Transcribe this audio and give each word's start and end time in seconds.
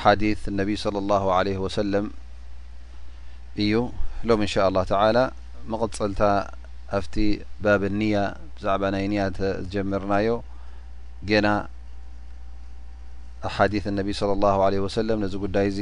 ኣሓث 0.00 0.40
ነቢ 0.60 0.70
صى 0.82 0.88
اله 1.02 1.24
عለيه 1.38 1.56
وሰለ 1.64 1.92
እዩ 3.62 3.72
ሎ 4.28 4.32
እን 4.40 4.50
لله 4.76 5.24
መቀፀልታ 5.72 6.22
ኣብቲ 6.96 7.14
ባብ 7.64 7.82
ኒያ 7.98 8.16
ብዛባ 8.54 8.82
ናይ 8.94 9.04
ኒያ 9.12 9.22
ዝጀመርናዮ 9.64 10.28
ና 11.46 11.48
ሓዲ 13.56 13.74
ነቢ 14.00 14.08
صى 14.20 14.24
اه 14.54 14.56
عለ 14.66 14.74
ለ 15.08 15.20
ነዚ 15.24 15.34
ጉዳይ 15.44 15.66
እዚ 15.72 15.80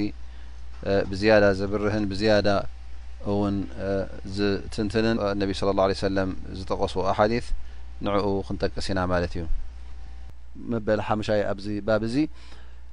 ብዝያ 1.11 1.33
ዘብርህን 1.61 2.05
ብዝ 2.13 2.23
እውን 3.31 3.57
ዝትንትንን 4.37 5.17
ነ 5.41 5.43
ى 5.51 5.55
ه 5.63 5.81
عለه 5.87 6.03
ለ 6.19 6.29
ዝጠቀስ 6.59 6.95
ሓ 7.19 7.21
ንኡ 8.05 8.25
ክንጠቀሲና 8.47 8.99
ማለት 9.13 9.33
እዩ 9.39 9.43
መበ 10.73 10.87
ሙሻ 11.19 11.29
ኣዚ 11.51 11.67
ዚ 12.15 12.17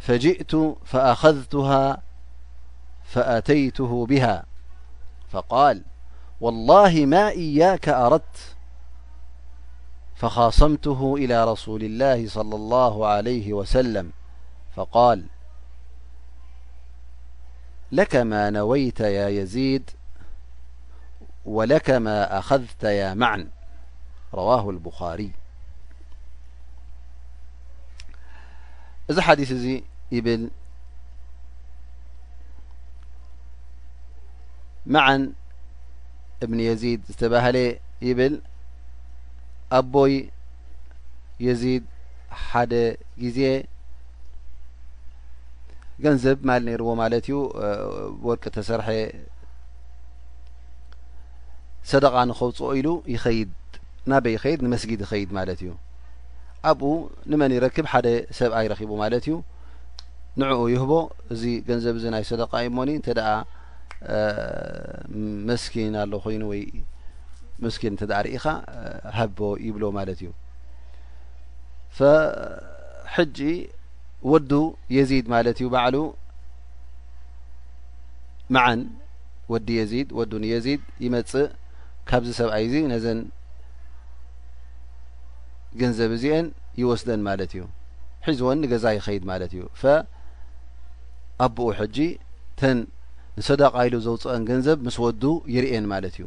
فجئت 0.00 0.56
فأخذتها 0.84 2.02
فأتيته 3.04 4.06
بها 4.06 4.44
فقال 5.28 5.82
والله 6.40 7.06
ما 7.06 7.28
إياك 7.28 7.88
أردت 7.88 8.56
فخاصمته 10.14 11.14
إلى 11.16 11.44
رسول 11.52 11.84
الله 11.84 12.28
صلى 12.28 12.56
الله 12.56 13.06
عليه 13.06 13.52
وسلم 13.52 14.12
فقال 14.76 15.26
لك 17.92 18.16
ما 18.16 18.50
نويت 18.50 19.00
يا 19.00 19.28
يزيد 19.28 19.90
ولك 21.44 21.90
ما 21.90 22.38
أخذت 22.38 22.84
يا 22.84 23.14
معن 23.14 23.48
رواه 24.34 24.70
البخاريث 24.70 25.30
ይብል 30.16 30.42
መዓን 34.94 35.22
እብኒ 36.44 36.58
የዚድ 36.68 37.00
ዝተባህለ 37.12 37.56
ይብል 38.08 38.34
ኣቦይ 39.78 40.14
የዚድ 41.46 41.84
ሓደ 42.44 42.72
ግዜ 43.22 43.40
ገንዘብ 46.04 46.38
ማል 46.48 46.62
ነይርዎ 46.68 46.90
ማለት 47.02 47.24
እዩ 47.28 47.36
ወርቂ 48.28 48.44
ተሰርሐ 48.56 48.88
ሰደቃ 51.90 52.14
ንኸውፅኦ 52.28 52.68
ኢሉ 52.78 52.88
ይኸይድ 53.14 53.50
ናበይ 54.10 54.32
ይኸድ 54.36 54.60
ንመስጊድ 54.66 55.00
ይኸይድ 55.06 55.30
ማለት 55.38 55.60
እዩ 55.64 55.70
ኣብኡ 56.70 56.90
ንመን 57.30 57.54
ይረክብ 57.56 57.86
ሓደ 57.92 58.06
ሰብኣ 58.38 58.56
ይረኺቡ 58.64 58.90
ማለት 59.02 59.24
እዩ 59.28 59.34
ንዕኡ 60.40 60.58
ይህቦ 60.74 60.92
እዚ 61.34 61.42
ገንዘብ 61.68 61.94
እዚ 61.98 62.04
ናይ 62.14 62.24
ሰደቃኢ 62.30 62.64
ሞኒ 62.76 62.90
እንተደ 62.98 63.20
መስኪን 65.48 65.94
ኣሎ 66.02 66.12
ኮይኑ 66.24 66.42
ወይ 66.52 66.62
መስኪን 67.64 67.92
እንተ 67.94 68.02
ርኢኻ 68.26 68.44
ሃቦ 69.18 69.38
ይብሎ 69.66 69.82
ማለት 69.98 70.18
እዩ 70.22 70.30
ፈሕጂ 71.96 73.38
ወዱ 74.32 74.52
የዚድ 74.96 75.26
ማለት 75.34 75.56
እዩ 75.60 75.66
ባዕሉ 75.74 75.96
መዓን 78.54 78.80
ወዲ 79.52 79.68
የዚድ 79.80 80.08
ወዱንየዚድ 80.18 80.82
ይመፅእ 81.04 81.46
ካብዚ 82.08 82.30
ሰብኣይ 82.40 82.64
እዚ 82.68 82.74
ነዘን 82.92 83.18
ገንዘብ 85.80 86.10
እዚአን 86.18 86.46
ይወስደን 86.80 87.20
ማለት 87.28 87.50
እዩ 87.56 87.62
ሒዝዎን 88.28 88.58
ንገዛ 88.62 88.84
ይኸይድ 88.96 89.22
ማለት 89.30 89.52
እዩ 89.56 89.62
ኣብኡ 91.44 91.68
ሕጂ 91.78 91.98
ተን 92.60 92.78
ንሰደቃ 93.38 93.74
ኢሉ 93.88 93.94
ዘውፅአን 94.06 94.42
ገንዘብ 94.50 94.78
ምስ 94.86 94.96
ወዱ 95.04 95.22
ይርአን 95.54 95.84
ማለት 95.92 96.14
እዩ 96.18 96.26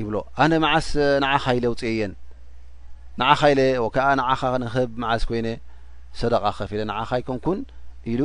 ይብሎ 0.00 0.14
ኣነ 0.42 0.52
መዓስ 0.64 0.88
ንዓኻ 1.24 1.44
ኢለ 1.58 1.64
ውፅእየን 1.72 2.12
ንዓኻ 3.20 3.40
ኢለ 3.52 3.60
ወከዓ 3.84 4.06
ንዓኻ 4.20 4.40
ንብ 4.62 4.90
መዓስ 5.02 5.22
ኮይነ 5.28 5.48
ሰደቃ 6.20 6.44
ከፍ 6.58 6.70
ኢለ 6.76 6.82
ንዓኻ 6.90 7.10
ይከንኩን 7.20 7.60
ኢሉ 8.12 8.22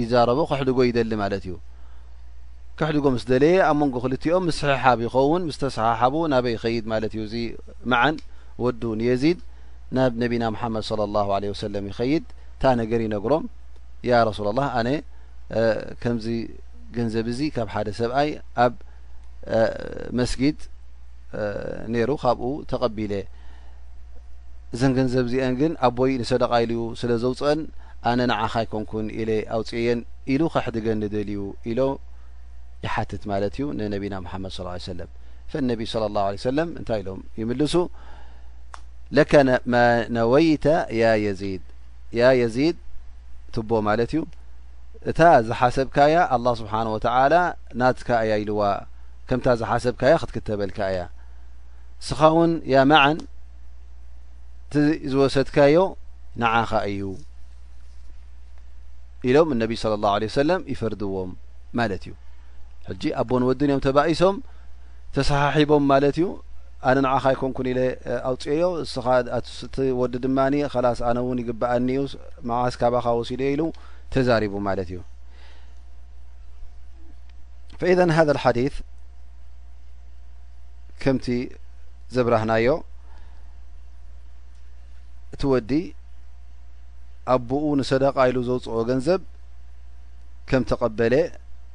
ይዛረቦ 0.00 0.38
ከሕዱጎ 0.50 0.78
ይደሊ 0.88 1.12
ማለት 1.22 1.42
እዩ 1.46 1.54
ከሕዱጎ 2.78 3.06
ምስ 3.14 3.24
ደለየ 3.30 3.56
ኣብ 3.68 3.76
መንጎ 3.80 3.94
ክልቲኦም 4.04 4.44
ምስ 4.48 4.58
ሕሓብ 4.72 4.98
ይኸውን 5.06 5.42
ምስ 5.48 5.56
ተሰሓሓቡ 5.62 6.14
ናበ 6.32 6.46
ይኸይድ 6.54 6.84
ማለት 6.92 7.12
እዩ 7.16 7.22
እዚ 7.28 7.34
መዓን 7.92 8.16
ወዱ 8.64 8.82
ንየዚድ 9.00 9.38
ናብ 9.96 10.12
ነቢና 10.22 10.44
ምሓመድ 10.56 10.84
ለ 11.14 11.48
ወሰለም 11.54 11.86
ይኸይድ 11.92 12.24
እታ 12.56 12.62
ነገር 12.80 13.00
ይነሮም 13.06 13.44
ያ 14.10 14.20
ረሱላ 14.28 14.48
ላህ 14.58 14.66
ኣነ 14.80 14.88
ከምዚ 16.02 16.26
ገንዘብ 16.96 17.26
እዚ 17.32 17.40
ካብ 17.56 17.68
ሓደ 17.74 17.88
ሰብኣይ 18.00 18.30
ኣብ 18.64 18.74
መስጊድ 20.20 20.58
ነይሩ 21.94 22.10
ካብኡ 22.24 22.42
ተቐቢለ 22.70 23.14
እዘን 24.74 24.92
ገንዘብ 24.98 25.24
እዚአን 25.28 25.54
ግን 25.60 25.72
ኣቦይ 25.86 26.12
ንሰደቃ 26.22 26.50
ኢልዩ 26.64 26.80
ስለ 27.00 27.10
ዘውፅአን 27.22 27.60
ኣነ 28.10 28.20
ንዓኸ 28.30 28.54
ይኮንኩን 28.66 29.06
ኢለ 29.20 29.30
ኣውፅየን 29.56 30.00
ኢሉ 30.32 30.42
ከሕድገን 30.54 30.98
ንደልዩ 31.04 31.38
ኢሎ 31.70 31.80
ይሓትት 32.84 33.22
ማለት 33.32 33.54
እዩ 33.58 33.64
ንነቢና 33.78 34.14
መሓመድ 34.24 34.52
ሰለም 34.90 35.10
ፈእነቢ 35.52 35.80
ለ 36.02 36.04
ላه 36.16 36.26
ሰለም 36.48 36.68
እንታይ 36.80 36.98
ኢሎም 37.02 37.20
ይምልሱ 37.40 37.74
ለከ 39.16 39.32
ማ 39.72 39.78
ነወይተ 40.16 40.66
ያ 41.00 41.04
የዚድ 41.26 41.62
ያ 42.18 42.22
የዚድ 42.42 42.76
ትቦ 43.54 43.70
ማለት 43.88 44.10
እዩ 44.14 44.22
እታ 45.10 45.20
ዝሓሰብካያ 45.48 46.14
ኣላه 46.36 46.54
ስብሓን 46.60 46.86
ወተላ 46.94 47.34
ናትካ 47.80 48.08
እያ 48.24 48.32
ኢልዋ 48.42 48.60
ከምታ 49.28 49.46
ዝሓሰብካያ 49.60 50.12
ክትክተበልካ 50.22 50.78
እያ 50.92 51.00
ስኻ 52.06 52.20
ውን 52.36 52.52
ያ 52.72 52.76
መዓን 52.90 53.18
እቲ 54.64 54.74
ዝወሰድካዮ 55.12 55.76
ንዓኸ 56.40 56.70
እዩ 56.92 57.02
ኢሎም 59.28 59.48
እነቢ 59.54 59.72
ለ 59.92 59.94
ላه 60.04 60.14
ለ 60.22 60.30
ሰለም 60.40 60.60
ይፈርድዎም 60.72 61.30
ማለት 61.78 62.02
እዩ 62.06 62.12
ሕጂ 62.88 63.02
ኣቦን 63.20 63.42
ወድን 63.48 63.70
እዮም 63.72 63.82
ተባኢሶም 63.86 64.36
ተሰሓሒቦም 65.16 65.84
ማለት 65.92 66.16
እዩ 66.20 66.26
ኣነ 66.86 66.98
ንዓኻ 67.04 67.24
ይኮንኩን 67.34 67.66
ኢለ 67.70 67.80
ኣውፅዮ 68.28 68.60
እስቲ 68.82 69.76
ወዲ 70.00 70.12
ድማኒ 70.24 70.54
ኸላስ 70.72 70.98
ኣነ 71.08 71.16
እውን 71.24 71.38
ይግባአኒ 71.42 71.88
ዩ 71.98 72.02
መዓስ 72.48 72.74
ካባኻ 72.80 73.06
ወሲድ 73.18 73.40
ኢሉ 73.52 73.62
ተዛሪቡ 74.12 74.54
ማለት 74.68 74.88
እዩ 74.92 74.98
ፈኢዘ 77.80 77.98
ሃዘልሓዲት 78.18 78.76
ከምቲ 81.02 81.26
ዘብራህናዮ 82.14 82.68
እቲ 85.34 85.42
ወዲ 85.54 85.70
ኣብቦኡ 87.34 87.64
ንሰደቃ 87.80 88.16
ኢሉ 88.30 88.38
ዘውፅኦ 88.48 88.76
ገንዘብ 88.90 89.22
ከም 90.50 90.62
ተቀበለ 90.70 91.14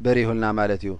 በሪሁልና 0.03 0.45
ማለት 0.59 0.81
እዩ 0.85 0.93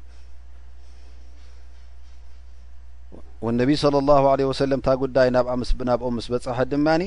ወነቢዪ 3.46 3.76
صለ 3.84 3.96
ላ 4.10 4.18
ለ 4.40 4.46
ወሰለም 4.50 4.80
እታ 4.82 4.90
ጉዳይ 5.04 5.28
ናብኦም 5.36 6.14
ምስ 6.18 6.28
በጻሐት 6.34 6.68
ድማኒ 6.74 7.02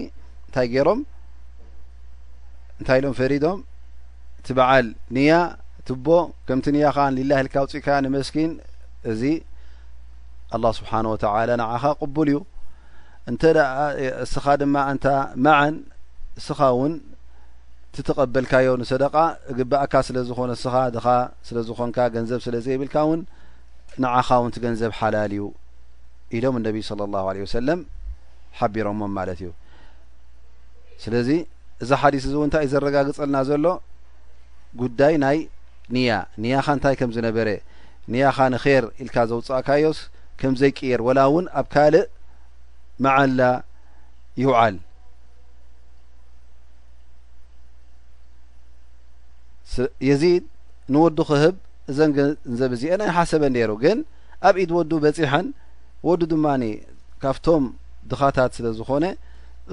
እንታይ 0.47 0.67
ገይሮም 0.75 1.01
እንታይ 2.79 2.99
ኢሎም 3.01 3.15
ፈሪዶም 3.21 3.59
እቲ 4.41 4.47
በዓል 4.59 4.87
ንያ 5.17 5.33
ትቦ 5.87 6.07
ከምቲ 6.47 6.67
ንያኸን 6.77 7.13
ሊላይ 7.19 7.39
ኢልካ 7.43 7.55
ውፅኢካ 7.65 7.89
ንመስኪን 8.05 8.53
እዚ 9.13 9.23
ኣላه 10.57 10.73
ስብሓን 10.79 11.07
ወተላ 11.13 11.51
ንዓኻ 11.63 11.85
ቕቡል 12.03 12.29
እዩ 12.33 12.39
እንተ 13.31 13.43
ደ 13.57 13.61
እስኻ 14.25 14.45
ድማ 14.63 14.75
እንታ 14.93 15.07
መዓን 15.45 15.75
እስኻ 16.41 16.59
እውን 16.75 16.93
ትተቐበልካዮ 17.95 18.69
ንሰደቃ 18.83 19.15
እግበእካ 19.53 19.93
ስለ 20.09 20.17
ዝኾነ 20.29 20.51
ስኻ 20.65 20.75
ድኻ 20.97 21.07
ስለ 21.49 21.57
ዝኮንካ 21.69 21.99
ገንዘብ 22.17 22.41
ስለ 22.47 22.55
ዘይብልካ 22.67 22.97
ውን 23.11 23.21
ንዓኻ 24.05 24.29
እውን 24.41 24.51
ት 24.55 24.57
ገንዘብ 24.65 24.93
ሓላል 25.01 25.33
እዩ 25.37 25.45
ኢሎም 26.37 26.55
እነቢ 26.59 26.77
ስለ 26.89 27.01
ላሁ 27.15 27.27
ለ 27.37 27.43
ወሰለም 27.47 27.81
ሓቢሮዎም 28.59 29.01
ማለት 29.19 29.39
እዩ 29.43 29.51
ስለዚ 31.03 31.29
እዚ 31.85 31.91
ሓዲስ 32.03 32.25
እዚ 32.29 32.35
እው 32.39 32.45
ንታይእዩ 32.49 32.71
ዘረጋግፀልና 32.75 33.37
ዘሎ 33.49 33.65
ጉዳይ 34.83 35.15
ናይ 35.25 35.39
ንያ 35.95 36.11
ንያካ 36.43 36.67
እንታይ 36.77 36.95
ከም 37.01 37.11
ዝነበረ 37.17 37.49
ንያኻ 38.13 38.39
ንር 38.55 38.85
ኢልካ 39.03 39.17
ዘውፅእካዮስ 39.31 39.99
ከም 40.41 40.55
ዘይቅየር 40.63 41.01
ወላ 41.09 41.19
እውን 41.31 41.47
ኣብ 41.61 41.67
ካልእ 41.75 42.05
መዓላ 43.05 43.41
ይውዓል 44.43 44.77
የዚድ 50.09 50.45
ንወዱ 50.95 51.19
ክህብ 51.31 51.55
እዘን 51.91 52.11
ንዘብ 52.53 52.71
እዚአ 52.77 52.95
ናይ 53.01 53.11
ሓሰበን 53.17 53.53
ኔይሩ 53.57 53.71
ግን 53.85 53.99
ኣብ 54.49 54.55
ኢድ 54.63 54.71
ወዱ 54.79 54.91
በፂሐን 55.05 55.47
ወዱ 56.07 56.21
ድማኒ 56.33 56.65
ካብቶም 57.23 57.65
ድኻታት 58.11 58.51
ስለ 58.57 58.67
ዝኾነ 58.79 59.05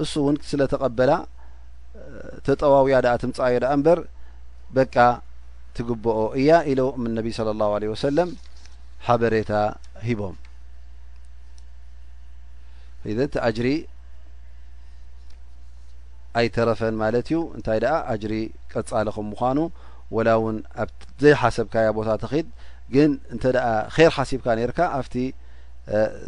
እሱ 0.02 0.12
እውን 0.22 0.36
ስለ 0.50 0.60
ተቀበላ 0.72 1.10
ተጠዋውያ 2.46 2.96
ደኣ 3.04 3.12
ትምፃአዮ 3.22 3.56
ዳኣ 3.64 3.70
እምበር 3.78 3.98
በቃ 4.76 4.96
ትግብኦ 5.76 6.16
እያ 6.40 6.50
ኢሎ 6.70 6.80
ምነቢ 7.02 7.26
ስለ 7.38 7.48
ላሁ 7.60 7.70
ለ 7.82 7.90
ወሰለም 7.92 8.30
ሓበሬታ 9.06 9.52
ሂቦም 10.06 10.36
ዘ 13.18 13.20
ቲ 13.32 13.36
አጅሪ 13.48 13.68
ኣይተረፈን 16.40 16.94
ማለት 17.04 17.26
እዩ 17.32 17.38
እንታይ 17.56 17.78
ደኣ 17.84 17.94
አጅሪ 18.12 18.34
ቀፃሊ 18.72 19.08
ከም 19.16 19.26
ምዃኑ 19.32 19.58
ወላ 20.16 20.28
እውን 20.40 20.56
ኣብ 20.82 20.90
ዘይ 21.22 21.34
ሓሰብካያ 21.42 21.88
ቦታ 21.98 22.08
ተኽድ 22.24 22.46
ግን 22.96 23.10
እንተደኣ 23.34 23.66
ር 23.96 24.10
ሓሲብካ 24.16 24.46
ነርካ 24.60 24.78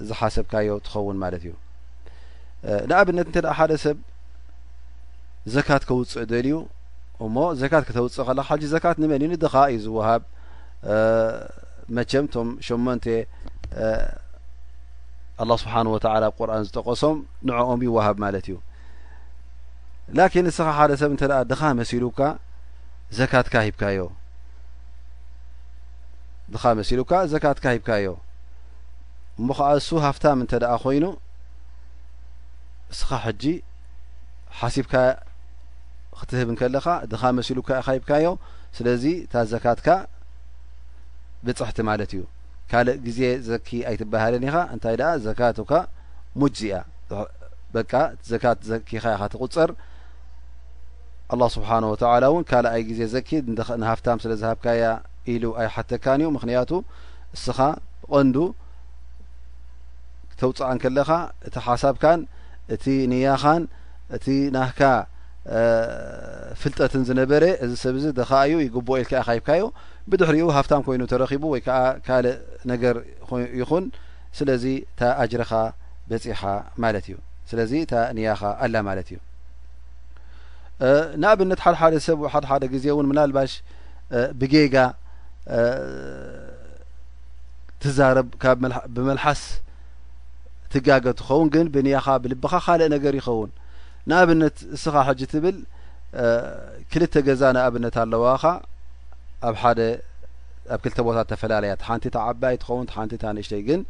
ዝሓሰብካዮ 0.08 0.68
ትኸውን 0.86 1.16
ማለት 1.24 1.42
እዩ 1.46 1.52
ንኣብነት 2.90 3.26
እንተ 3.30 3.36
ደ 3.44 3.48
ሓደ 3.58 3.72
ሰብ 3.84 3.98
ዘካት 5.54 5.82
ከውፅእ 5.88 6.24
ደልዩ 6.32 6.54
እሞ 7.24 7.36
ዘካት 7.60 7.84
ከተውፅእ 7.88 8.24
ከለ 8.28 8.40
ሓዚ 8.48 8.62
ዘካት 8.74 8.96
ንመኒእዩ 9.02 9.36
ድኻ 9.44 9.54
እዩ 9.72 9.76
ዝወሃብ 9.84 10.22
መቸም 11.96 12.24
ቶም 12.34 12.48
ሸሞንተ 12.66 13.04
ኣላ 15.42 15.50
ስብሓን 15.62 15.86
ወተላ 15.94 16.24
ብ 16.32 16.36
ቁርን 16.38 16.62
ዝጠቀሶም 16.68 17.16
ንዖኦም 17.48 17.80
ይዋሃብ 17.86 18.16
ማለት 18.24 18.46
እዩ 18.50 18.56
ላኪን 20.18 20.44
ንስኻ 20.48 20.68
ሓደ 20.78 20.92
ሰብ 21.02 21.10
እንተ 21.14 21.22
ድ 21.50 21.54
መሲሉ 21.80 22.04
ዘትካ 23.16 23.54
ሂካዮ 23.68 24.00
ድኻ 26.54 26.62
መሲሉካ 26.78 27.12
ዘካትካ 27.30 27.64
ሂብካዮ 27.74 28.04
እሞ 29.40 29.48
ኸዓ 29.58 29.68
እሱ 29.78 29.88
ሃፍታም 30.04 30.38
እንተ 30.42 30.52
ደኣ 30.62 30.72
ኮይኑ 30.82 31.04
እስኻ 32.92 33.10
ሕጂ 33.24 33.42
ሓሲብካ 34.58 34.94
ክትህብን 36.18 36.56
ከለኻ 36.60 36.86
ድኻ 37.12 37.22
መሲሉካ 37.38 37.68
ኻይብካዮ 37.86 38.26
ስለዚ 38.76 39.04
እታ 39.24 39.34
ዘካትካ 39.52 39.88
ብፅሕቲ 41.46 41.78
ማለት 41.88 42.10
እዩ 42.16 42.22
ካልእ 42.70 42.96
ግዜ 43.06 43.20
ዘኪ 43.48 43.68
ኣይትባሃለን 43.88 44.44
ኢኻ 44.48 44.56
እንታይ 44.74 44.94
ደኣ 45.00 45.10
ዘካቱካ 45.26 45.72
ሙጅዚእያ 46.40 46.76
በ 47.74 47.84
ዘካት 48.30 48.58
ዘኪኻ 48.70 49.02
ኢካ 49.16 49.22
ትቁፀር 49.32 49.70
ኣላ 51.34 51.42
ስብሓን 51.56 51.84
ወተላ 51.92 52.24
እውን 52.30 52.44
ካልኣይ 52.50 52.82
ግዜ 52.90 53.00
ዘኪ 53.14 53.28
ንሃፍታም 53.82 54.18
ስለ 54.24 54.32
ዝሃብካያ 54.42 54.84
ኢሉ 55.32 55.44
ኣይሓተካን 55.62 56.20
እዩ 56.24 56.28
ምክንያቱ 56.38 56.70
እስኻ 57.36 57.58
ብቀንዱ 58.10 58.36
ተውፅአን 60.40 60.78
ከለኻ 60.82 61.10
እቲ 61.48 61.54
ሓሳብካን 61.66 62.20
እቲ 62.74 62.84
ንያኻን 63.12 63.62
እቲ 64.16 64.26
ናህካ 64.56 64.80
ፍልጠትን 66.60 67.02
ዝነበረ 67.08 67.44
እዚ 67.64 67.72
ሰብ 67.84 67.94
ዚ 68.02 68.06
ደኸዩ 68.18 68.52
ይጉቦ 68.66 68.88
ኢልካ 69.02 69.12
ኸይብካዮ 69.28 69.64
ብድሕሪኡ 70.10 70.46
ሃፍታም 70.56 70.82
ኮይኑ 70.86 71.02
ተረኺቡ 71.12 71.44
ወይ 71.52 71.60
ከዓ 71.66 71.76
ካልእ 72.06 72.36
ነገር 72.72 72.96
ይኹን 73.60 73.84
ስለዚ 74.38 74.64
ታ 74.98 75.14
ኣጅረኻ 75.22 75.52
በፂሓ 76.10 76.42
ማለት 76.84 77.04
እዩ 77.08 77.16
ስለዚ 77.50 77.72
ታ 77.90 77.94
ንያኻ 78.18 78.42
ኣላ 78.64 78.74
ማለት 78.88 79.08
እዩ 79.12 79.18
ንኣብነት 81.22 81.60
ሓደሓደ 81.66 81.94
ሰብ 82.08 82.18
ሓደሓደ 82.32 82.64
ግዜ 82.74 82.84
እውን 82.94 83.06
ምናልባሽ 83.10 83.52
ብጌጋ 84.40 84.76
ትዛረብ 87.82 88.28
ካብ 88.42 88.58
ብመልሓስ 88.96 89.40
ትጋገት 90.76 91.18
ይኸውን 91.22 91.48
ግን 91.54 91.66
ብንያኻ 91.74 92.06
ብልብኻ 92.22 92.54
ካልእ 92.64 92.88
ነገር 92.94 93.14
ይኸውን 93.20 93.50
ንኣብነት 94.10 94.56
እስኻ 94.76 94.94
ሕጂ 95.08 95.20
ትብል 95.32 95.56
ክልተ 96.92 97.14
ገዛ 97.26 97.42
ንኣብነት 97.56 97.94
ኣለዋኻ 98.02 98.42
ኣብ 99.48 99.54
ሓደ 99.62 99.80
ኣብ 100.74 100.80
ክልተ 100.84 100.98
ቦታ 101.06 101.18
ተፈላለያ 101.30 101.72
ሓንቲ 101.88 102.04
ዓባይ 102.26 102.54
ትኸውን 102.62 102.86
ሓንቲ 102.94 103.12
ንእሽተይ 103.36 103.62
ግን 103.68 103.80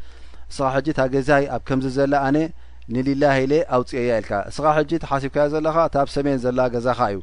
ንስኻ 0.51 0.67
ሕጂ 0.77 0.87
እታ 0.95 1.01
ገዛይ 1.15 1.45
ኣብ 1.55 1.63
ከምዚ 1.69 1.87
ዘላ 1.99 2.15
ኣነ 2.29 2.39
ንሊላህ 2.95 3.35
ኢለ 3.45 3.53
ኣውፅአያ 3.77 4.11
ኢልካ 4.21 4.33
እስኻ 4.51 4.65
ሕጂ 4.79 4.91
ሓሲብካዮ 5.11 5.47
ዘለካ 5.55 5.77
እታብ 5.89 6.09
ሰሜን 6.17 6.39
ዘላ 6.45 6.59
ገዛኻ 6.75 7.01
እዩ 7.13 7.19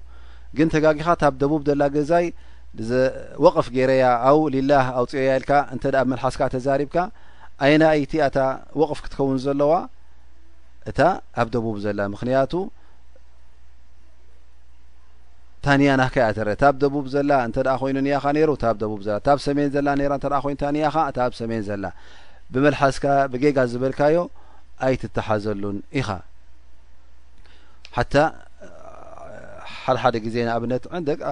ግን 0.57 0.67
ተጋጊኻ 0.73 1.07
ታብ 1.23 1.33
ደቡብ 1.43 1.61
ዘላ 1.69 1.83
ገዛይ 1.97 2.25
ወቕፍ 3.45 3.67
ገይረያ 3.75 4.05
ኣው 4.29 4.37
ሊላህ 4.53 4.85
ኣውፅዮያ 4.99 5.31
ኢልካ 5.39 5.51
እንተ 5.73 5.83
ኣብ 6.01 6.07
መልሓስካ 6.13 6.41
ተዛሪብካ 6.53 6.95
ኣይና 7.63 7.83
ኣይቲ 7.95 8.13
ኣታ 8.27 8.37
ወቕፍ 8.81 8.99
ክትከውን 9.03 9.37
ዘለዋ 9.43 9.71
እታ 10.89 10.99
ኣብ 11.41 11.47
ደቡብ 11.55 11.75
ዘላ 11.83 11.99
ምክንያቱ 12.13 12.53
ታ 15.65 15.75
ኒያናከ 15.81 16.15
ያተረአ 16.23 16.53
እታ 16.57 16.63
ኣብ 16.71 16.77
ደቡብ 16.83 17.05
ዘላ 17.13 17.31
እንተ 17.47 17.57
ኣ 17.73 17.75
ኮይኑ 17.81 17.97
ኒያኻ 18.07 18.23
ነይሩ 18.37 18.49
እታ 18.57 18.63
ኣብ 18.71 18.77
ደቡብ 18.83 19.01
ዘላ 19.05 19.15
እታ 19.21 19.27
ኣብ 19.35 19.39
ሰሜን 19.47 19.69
ዘላ 19.75 19.87
እተ 20.19 20.25
ኮይኑታ 20.45 20.63
ኒያኻ 20.77 20.95
እታ 21.11 21.17
ኣብ 21.27 21.33
ሰሜን 21.41 21.63
ዘላ 21.69 21.85
ብመልሓስካ 22.53 23.05
ብጌጋ 23.33 23.57
ዝበልካዮ 23.71 24.17
ኣይትተሓዘሉን 24.87 25.77
ኢኻ 25.99 26.09
ሓታ 27.97 28.13
ሓደሓደ 29.83 30.15
ግዜ 30.25 30.35
ንኣብነት 30.47 30.83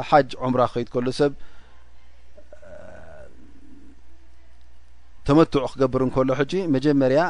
ሓጅ 0.10 0.30
ዑምራ 0.44 0.62
ክከይድ 0.70 0.88
ከሉ 0.94 1.08
ሰብ 1.20 1.32
መት 5.38 5.54
ክገብር 5.72 6.02
ከሎ 6.16 6.30
ሕ 6.40 6.52
መጀመርያ 6.76 7.22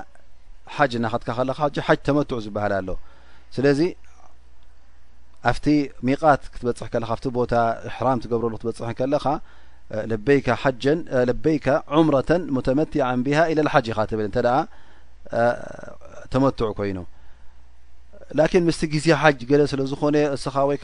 ሓጅ 0.75 0.93
ትካከለ 1.24 1.50
ሓ 1.60 1.70
ተመትዑ 2.08 2.38
ዝበሃል 2.46 2.74
ኣሎ 2.79 2.89
ስለዚ 3.55 3.79
ኣብቲ 5.50 5.65
ሚቃት 6.08 6.41
ክትበፅሕ 6.53 6.91
ቦታ 7.38 7.53
ሕራም 7.96 8.20
ትገብረሉ 8.24 8.53
ትበፅሕ 8.62 8.98
ለኻ 9.13 9.25
በይ 11.46 11.60
ዑምረة 12.00 12.29
ተመቲع 12.67 13.08
ቢሃ 13.25 13.39
إ 13.62 13.63
ሓጅ 13.74 13.88
ኢ 13.93 14.15
ብል 14.20 14.29
ተመትዑ 16.34 16.70
ኮይኑ 16.77 16.98
ምስ 18.70 18.79
ዜ 19.03 19.05
ሓ 19.22 19.24
ለ 19.60 19.62
ስለዝኾነ 19.74 20.15
ስ 20.46 20.48
ይ 20.77 20.79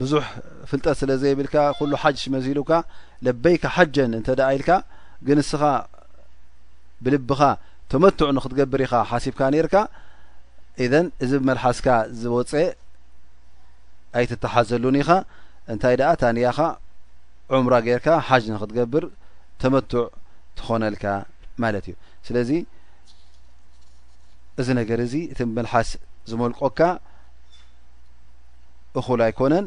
ብዙሕ 0.00 0.24
ፍልጠት 0.70 0.96
ስለ 1.00 1.10
ዘይብልካ 1.22 1.54
ኩሉ 1.78 1.92
ሓጅ 2.02 2.16
ሽመሲሉካ 2.24 2.72
ለበይካ 3.26 3.64
ሓጀን 3.76 4.12
እንተ 4.18 4.28
ደኣ 4.40 4.48
ኢልካ 4.58 4.70
ግን 5.26 5.38
እስኻ 5.42 5.62
ብልብኻ 7.04 7.40
ተመትዕ 7.92 8.28
ንክትገብር 8.36 8.80
ኢኻ 8.86 8.94
ሓሲብካ 9.10 9.40
ነርካ 9.54 9.74
እዘን 10.84 11.06
እዚ 11.24 11.32
ብመልሓስካ 11.42 11.88
ዝወፀእ 12.20 12.68
ኣይትተሓዘሉን 14.20 14.96
ኢኻ 15.02 15.10
እንታይ 15.72 15.94
ደኣ 16.00 16.10
ታንያኻ 16.22 16.58
ዑምራ 17.54 17.74
ጌይርካ 17.86 18.08
ሓጅ 18.28 18.44
ንክትገብር 18.54 19.04
ተመትዕ 19.62 20.04
ትኾነልካ 20.58 21.04
ማለት 21.62 21.84
እዩ 21.90 21.94
ስለዚ 22.26 22.50
እዚ 24.60 24.68
ነገር 24.80 24.98
እዚ 25.06 25.14
እቲ 25.32 25.40
ብመልሓስ 25.50 25.88
ዝመልቆካ 26.30 26.80
እኹል 29.00 29.20
ኣይኮነን 29.26 29.66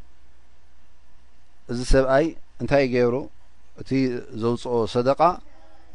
እዚ 1.71 1.79
ሰብኣይ 1.93 2.25
እንታይ 2.61 2.85
ገይሩ 2.93 3.15
እቲ 3.81 3.89
ዘውፅኦ 4.41 4.73
ሰደቃ 4.93 5.19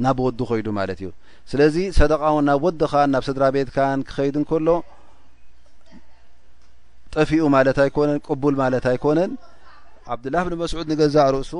ናብ 0.04 0.18
ወዱ 0.26 0.38
ኮይዱ 0.50 0.66
ማለት 0.78 0.98
እዩ 1.02 1.08
ስለዚ 1.50 1.76
ሰደቃ 1.98 2.22
እውን 2.32 2.44
ናብ 2.48 2.62
ወድኻን 2.66 3.08
ናብ 3.14 3.22
ስድራ 3.28 3.44
ቤትካን 3.56 4.00
ክከይድንከሎ 4.08 4.68
ጠፊኡ 7.14 7.40
ማለት 7.56 7.76
ኣይኮነን 7.84 8.18
ቅቡል 8.28 8.54
ማለት 8.62 8.86
ኣይኮነን 8.92 9.32
ኣብድላህ 10.14 10.42
ብንመስዑድ 10.46 10.86
ንገዛእ 10.92 11.30
ርእሱ 11.34 11.52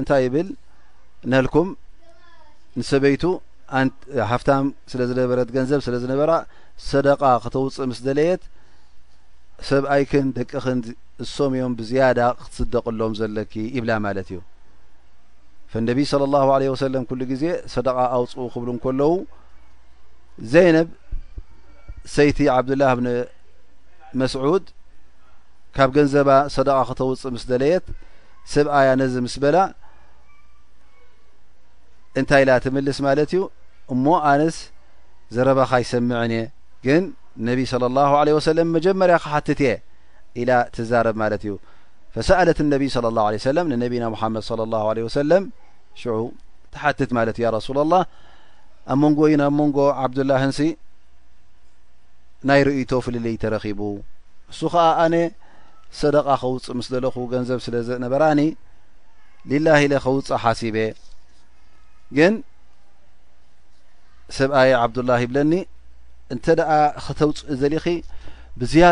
እንታይ 0.00 0.22
ይብል 0.26 0.48
ነልኩም 1.32 1.68
ንሰበይቱ 2.78 3.24
ሃፍታም 4.30 4.66
ስለ 4.90 5.00
ዝነበረት 5.10 5.48
ገንዘብ 5.56 5.80
ስለ 5.86 5.94
ዝነበራ 6.02 6.32
ሰደቃ 6.90 7.22
ክትውፅእ 7.44 7.86
ምስ 7.90 8.00
ደለየት 8.06 8.42
ሰብኣይክን 9.68 10.26
ደቅክን 10.36 10.78
እሶም 11.24 11.52
እዮም 11.56 11.72
ብዝያዳ 11.78 12.20
ክትስደቕሎም 12.44 13.12
ዘለኪ 13.20 13.52
ይብላ 13.76 13.90
ማለት 14.06 14.28
እዩ 14.32 14.38
ፈነቢይ 15.72 16.06
صለى 16.12 16.26
ላه 16.34 16.48
ለ 16.60 16.62
ወሰለም 16.74 17.02
ኩሉ 17.08 17.20
ጊዜ 17.32 17.44
ሰደቃ 17.74 17.96
ኣውፅኡ 18.16 18.46
ክብሉ 18.54 18.68
እን 18.74 18.78
ከለዉ 18.84 19.10
ዘይነብ 20.52 20.88
ሰይቲ 22.14 22.38
ዓብድላህ 22.54 22.90
ብን 22.98 23.06
መስዑድ 24.20 24.64
ካብ 25.76 25.88
ገንዘባ 25.96 26.30
ሰደቃ 26.56 26.78
ክተውፅእ 26.88 27.30
ምስ 27.36 27.44
ደለየት 27.50 27.86
ስብኣያ 28.54 28.88
ነዚ 29.02 29.14
ምስ 29.26 29.36
በላ 29.44 29.56
እንታይ 32.20 32.42
ኢላ 32.44 32.50
ትምልስ 32.64 32.98
ማለት 33.06 33.30
እዩ 33.34 33.42
እሞ 33.94 34.04
ኣነስ 34.30 34.56
ዘረባኻ 35.34 35.70
ይሰምዐን 35.84 36.32
እየ 36.38 36.42
ግን 36.86 37.02
ነቢይ 37.48 37.66
صለ 37.72 37.82
ለ 38.28 38.44
ሰለም 38.50 38.68
መጀመርያ 38.76 39.16
ክሓትት 39.24 39.60
እየ 39.64 39.70
ትዛረብ 40.76 41.14
ማለት 41.22 41.40
እዩ 41.46 41.52
ፈሰኣለት 42.14 42.58
ነቢይ 42.74 42.88
صى 42.94 43.00
ه 43.56 43.58
ንነቢና 43.72 44.04
ሓመድ 44.20 44.42
صى 44.48 44.54
ه 45.06 45.10
ሰለም 45.18 45.44
ሽዑ 46.00 46.14
ተሓትት 46.74 47.10
ማለት 47.18 47.36
እ 47.40 47.42
ያ 47.44 47.46
ረሱላ 47.58 47.78
لላه 47.88 48.00
ኣብ 48.92 48.98
መንጎ 49.04 49.20
ይ 49.32 49.34
ና 49.40 49.44
ብ 49.52 49.54
መንጎ 49.60 49.76
ዓብዱላه 50.02 50.40
እን 50.48 50.52
ናይ 52.48 52.60
ርእቶ 52.66 52.90
ፍልልይ 53.04 53.34
ተረኺቡ 53.42 53.80
ንሱ 54.50 54.60
ከዓ 54.72 54.84
ኣነ 55.04 55.14
ሰደቃ 56.00 56.26
ከውፅእ 56.42 56.74
ምስ 56.78 56.86
ዘለኹ 56.92 57.16
ገንዘብ 57.32 57.58
ስለነበራኒ 57.66 58.40
ልላ 59.50 59.66
ኢለ 59.84 59.94
ከውፅ 60.04 60.28
ሓሲበ 60.44 60.76
ግን 62.16 62.34
ሰብኣይ 64.38 64.70
ዓብዱላه 64.82 65.18
ይብለኒ 65.24 65.52
እንተ 66.32 66.46
ኣ 66.76 66.78
ክተውፅእ 67.06 67.48
ዘሊኺ 67.62 67.84
بዝي 68.60 68.82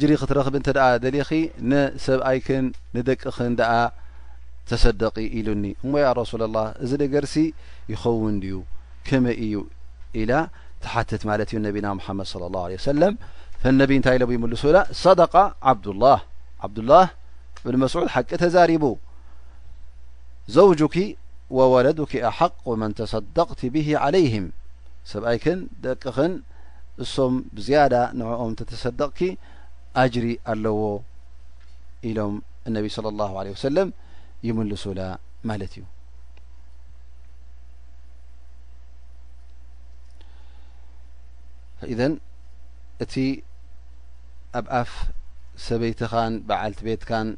جሪ 0.00 0.10
ትረብ 0.30 0.56
እ 0.58 0.60
ل 1.02 1.76
ሰብኣይን 2.06 2.66
ንደቅን 2.96 3.52
ተصደق 4.70 5.16
ኢሉኒ 5.38 5.64
እሞي 5.84 6.04
رسل 6.20 6.40
الله 6.48 6.66
እዚ 6.82 6.90
ነገርሲ 7.04 7.34
يخውን 7.92 8.36
ዩ 8.50 8.54
كመ 9.06 9.24
እዩ 9.44 9.54
إላ 10.20 10.32
تحትት 10.84 11.22
ማለት 11.30 11.48
ዩ 11.54 11.56
ነቢና 11.66 11.86
محمድ 11.98 12.26
صى 12.32 12.36
الله 12.50 12.62
عليه 12.66 12.78
وسل 12.80 13.02
فነቢ 13.60 13.90
እንታይ 13.98 14.16
ይمل 14.36 14.52
ላ 14.76 14.78
صدق 15.04 15.34
عبدلله 15.70 16.18
دلله 16.76 17.06
ብن 17.64 17.74
مስعድ 17.82 18.06
حቂ 18.14 18.30
ተዛرب 18.42 18.84
زوجك 20.58 20.96
ووለدك 21.56 22.12
حق 22.38 22.62
من 22.80 22.90
تصدقቲ 23.00 23.60
به 23.74 23.88
عليهم 24.04 24.44
ብን 25.16 25.60
ን 26.30 26.32
እሶም 27.04 27.34
ብዝያዳ 27.56 27.94
ንዕኦም 28.20 28.52
ተተሰደቕኪ 28.60 29.20
አጅሪ 30.02 30.26
ኣለዎ 30.52 30.78
ኢሎም 32.08 32.34
እነቢ 32.68 32.86
صለ 32.96 33.06
ላሁ 33.20 33.32
ለ 33.46 33.54
ወሰለም 33.56 33.88
ይምልሱላ 34.46 35.00
ማለት 35.48 35.72
እዩ 35.78 35.84
ኢዘን 41.92 42.14
እቲ 43.04 43.14
ኣብ 44.58 44.66
ኣፍ 44.80 44.90
ሰበይትኻን 45.66 46.32
በዓልቲ 46.48 46.80
ቤትካን 46.88 47.28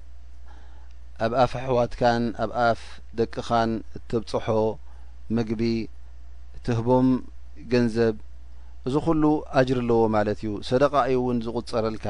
ኣብ 1.24 1.32
ኣፍ 1.42 1.52
ኣሕዋትካን 1.60 2.24
ኣብ 2.44 2.50
ኣፍ 2.68 2.80
ደቅኻን 3.18 3.70
እትብፅሖ 3.96 4.46
ምግቢ 5.36 5.62
እትህቦም 6.56 7.08
ገንዘብ 7.72 8.14
እዚ 8.88 8.94
ኩሉ 9.06 9.22
ኣጅር 9.58 9.78
ኣለዎ 9.82 9.98
ማለት 10.14 10.38
እዩ 10.44 10.50
ሰደቃእዩ 10.68 11.14
እውን 11.22 11.36
ዝቁፀረልካ 11.44 12.06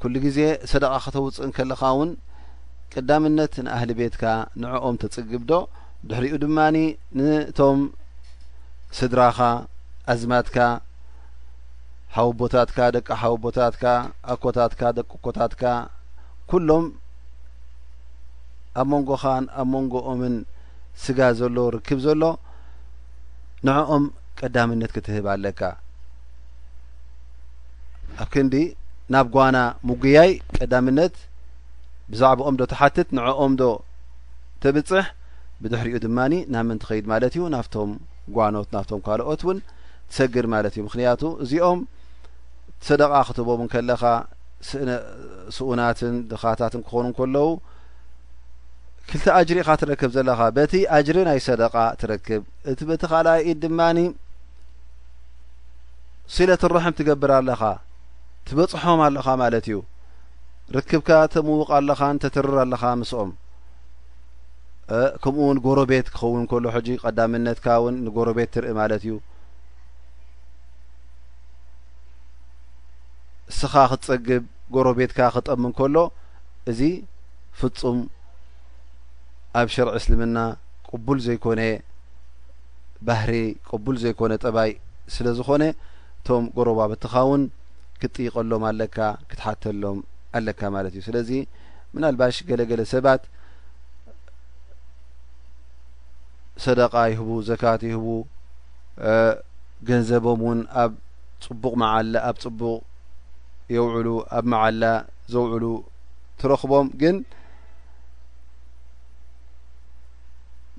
ኩሉ 0.00 0.14
ግዜ 0.24 0.38
ሰደቃ 0.70 0.92
ኸተውፅእን 1.04 1.50
ከለካ 1.56 1.82
እውን 1.94 2.10
ቅዳምነት 2.92 3.54
ንኣህሊ 3.66 3.90
ቤትካ 4.00 4.24
ንዕኦም 4.62 4.96
ተጽግብዶ 5.02 5.50
ድሕሪኡ 6.08 6.34
ድማኒ 6.44 6.76
ንቶም 7.18 7.78
ስድራኻ 8.98 9.38
ኣዝማትካ 10.12 10.58
ሓውቦታትካ 12.16 12.78
ደቂ 12.96 13.08
ሓውቦታትካ 13.22 13.84
ኣኮታትካ 14.32 14.80
ደቂ 14.98 15.10
ኮታትካ 15.24 15.62
ኩሎም 16.50 16.86
ኣብ 18.80 18.88
መንጎኻን 18.94 19.44
ኣብ 19.60 19.68
መንጎኦምን 19.74 20.36
ስጋ 21.04 21.18
ዘሎ 21.40 21.56
ርክብ 21.74 21.98
ዘሎ 22.06 22.22
ንዕኦም 23.66 24.04
ቀዳምነት 24.42 24.90
ክትህብ 24.96 25.26
ኣለካ 25.34 25.60
ኣብ 28.22 28.28
ክንዲ 28.34 28.54
ናብ 29.14 29.26
ጓና 29.34 29.56
ሙጉያይ 29.88 30.30
ቀዳምነት 30.58 31.14
ብዛዕባኦምዶ 32.12 32.60
ተሓትት 32.72 33.08
ንዕኦምዶ 33.16 33.62
ተብፅሕ 34.62 35.06
ብድሕሪ 35.62 35.88
ኡ 35.96 36.00
ድማኒ 36.06 36.34
ናብ 36.54 36.64
ምን 36.68 36.78
ትኸይድ 36.82 37.04
ማለት 37.12 37.32
እዩ 37.36 37.44
ናፍቶም 37.54 37.90
ጓኖት 38.36 38.68
ናብቶም 38.74 39.00
ካልኦት 39.06 39.42
እውን 39.44 39.58
ትሰግር 40.10 40.46
ማለት 40.54 40.72
እዩ 40.76 40.82
ምክንያቱ 40.88 41.22
እዚኦም 41.44 41.80
ሰደቓ 42.88 43.12
ክትህቦምን 43.28 43.68
ከለኻ 43.74 44.02
ስኡናትን 45.56 46.14
ድኻታትን 46.30 46.82
ክኾኑ 46.86 47.06
ከለዉ 47.18 47.48
ክልቲ 49.10 49.26
ኣጅሪ 49.38 49.58
ኢኻ 49.64 49.70
ትረክብ 49.80 50.10
ዘለኻ 50.16 50.40
በቲ 50.56 50.72
ኣጅሪ 50.96 51.18
ናይ 51.28 51.38
ሰደቃ 51.48 51.74
ትረክብ 52.00 52.42
እቲ 52.70 52.80
በቲ 52.88 53.02
ካልኣኢድ 53.12 53.58
ድማ 53.64 53.78
ስለት 56.36 56.62
ረሕም 56.76 56.94
ትገብር 56.98 57.30
ኣለኻ 57.40 57.62
ትበጽሖም 58.46 59.00
ኣለኻ 59.06 59.26
ማለት 59.42 59.64
እዩ 59.70 59.76
ርክብካ 60.76 61.08
ተምውቕ 61.32 61.68
ኣለኻን 61.78 62.20
ተትርር 62.22 62.56
ኣለኻ 62.64 62.82
ምስኦም 63.00 63.30
ከምኡእውን 65.22 65.58
ጎሮ 65.66 65.78
ቤት 65.90 66.06
ክኸውን 66.12 66.44
ከሎ 66.50 66.64
ሕጂ 66.74 66.88
ቀዳምነትካ 67.04 67.66
ውን 67.84 67.94
ንጎሮ 68.04 68.28
ቤት 68.38 68.50
ትርኢ 68.54 68.72
ማለት 68.80 69.02
እዩ 69.06 69.14
እስኻ 73.52 73.74
ክትጸግብ 73.90 74.44
ጎሮ 74.74 74.86
ቤትካ 74.98 75.20
ክጠም 75.34 75.64
ከሎ 75.78 75.96
እዚ 76.70 76.80
ፍጹም 77.60 77.98
ኣብ 79.60 79.68
ሸርዒ 79.74 79.92
እስልምና 80.00 80.38
ቅቡል 80.90 81.18
ዘይኮነ 81.26 81.60
ባህሪ 83.08 83.30
ቅቡል 83.70 83.96
ዘይኮነ 84.04 84.32
ጠባይ 84.44 84.70
ስለ 85.14 85.26
ዝኾነ 85.38 85.62
እም 86.36 86.44
ጎረባ 86.56 86.80
ብትኻ 86.92 87.14
ውን 87.30 87.42
ክትጥይቀሎም 88.00 88.62
ኣለካ 88.70 88.98
ክትሓተሎም 89.30 89.98
ኣለካ 90.38 90.60
ማለት 90.74 90.92
እዩ 90.94 91.02
ስለዚ 91.08 91.30
ምናልባሽ 91.92 92.36
ገለገለ 92.48 92.80
ሰባት 92.94 93.22
ሰደቃ 96.64 96.94
ይህቡ 97.12 97.28
ዘካት 97.48 97.80
ይህቡ 97.88 98.06
ገንዘቦም 99.88 100.40
እውን 100.44 100.60
ኣብ 100.82 100.92
ፅቡቅ 101.46 101.72
መዓላ 101.82 102.14
ኣብ 102.28 102.36
ፅቡቕ 102.44 102.76
የውዕሉ 103.76 104.08
ኣብ 104.36 104.44
መዓላ 104.52 104.82
ዘውዕሉ 105.32 105.64
ትረኽቦም 106.40 106.86
ግን 107.02 107.16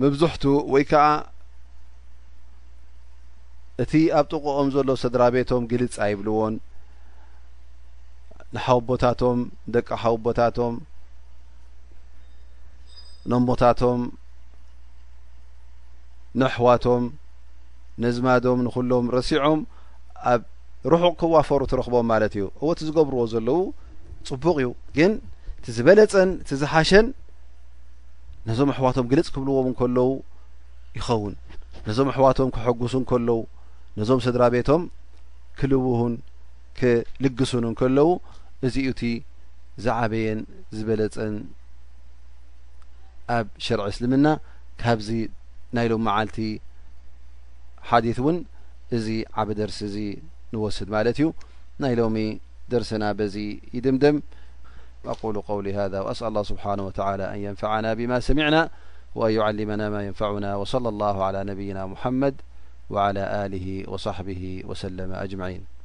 መብዝሕቱ 0.01 0.43
ወይ 0.73 0.83
ከዓ 0.89 1.05
እቲ 3.83 3.91
ኣብ 4.19 4.25
ጥቁኦም 4.33 4.69
ዘሎ 4.75 4.89
ስድራ 5.01 5.21
ቤቶም 5.33 5.63
ግልጽ 5.71 5.95
ኣይብልዎን 6.05 6.55
ንሓውቦታቶም 8.55 9.39
ደቂ 9.73 9.87
ሓውቦታቶም 10.03 10.75
ነሞታቶም 13.31 14.01
ንኣሕዋቶም 16.39 17.03
ነዝማዶም 18.03 18.59
ንኩሎም 18.65 19.05
ረሲዖም 19.15 19.61
ኣብ 20.31 20.41
ርሑቕ 20.91 21.13
ክዋፈሩ 21.21 21.61
ትረኽቦም 21.71 22.05
ማለት 22.11 22.33
እዩ 22.37 22.45
እወ 22.61 22.67
እቲ 22.75 22.79
ዝገብርዎ 22.89 23.21
ዘለዉ 23.33 23.59
ጽቡቅ 24.27 24.55
እዩ 24.61 24.69
ግን 24.97 25.11
እቲ 25.59 25.65
ዝበለፀን 25.77 26.29
እቲ 26.41 26.51
ዝሓሸን 26.63 27.05
ነዞም 28.49 28.69
ኣሕዋቶም 28.73 29.05
ግልጽ 29.13 29.27
ክብልዎም 29.35 29.67
ንከለዉ 29.73 30.07
ይኸውን 30.99 31.33
ነዞም 31.87 32.07
ኣሕዋቶም 32.13 32.49
ክሐጉሱ 32.57 32.93
እንከለዉ 33.01 33.37
ነዞም 33.99 34.19
ስድራ 34.25 34.43
ቤቶም 34.53 34.81
ክልውን 35.59 36.13
ልግሱንከለዉ 37.23 38.07
እዚ 38.67 38.75
ኡቲ 38.89 39.01
ዝዓበየን 39.83 40.39
ዝበለፅን 40.77 41.35
ኣብ 43.37 43.47
ሽርዒ 43.65 43.85
እስልምና 43.93 44.27
ካብዚ 44.81 45.09
ናይ 45.77 45.87
ሎሚ 45.91 46.03
መዓልቲ 46.07 46.37
ሓዲث 47.89 48.17
ውን 48.25 48.37
እዚ 48.97 49.07
ዓበ 49.41 49.49
ደርሲ 49.59 49.79
ዚ 49.95 49.97
ንወስድ 50.53 50.89
ማለት 50.95 51.17
እዩ 51.21 51.27
ናይ 51.83 51.93
ሎሚ 51.99 52.17
ደርስና 52.73 53.03
በዚ 53.19 53.35
ይድምድም 53.75 54.17
ው 55.11 55.15
ه 55.77 56.45
ስብሓ 56.51 56.63
يንና 57.43 57.83
ብማ 57.99 58.11
ሰሚعና 58.29 58.57
و 59.19 59.21
يና 59.35 59.81
ማ 59.95 59.97
يንና 60.07 60.45
ص 60.71 60.75
عى 60.77 61.71
ና 61.77 61.81
መድ 62.21 62.35
وعلى 62.89 63.45
آله 63.45 63.89
وصحبه 63.89 64.63
وسلم 64.65 65.11
أجمعين 65.11 65.78